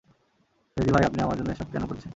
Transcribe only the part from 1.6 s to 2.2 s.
কেনো করছেন?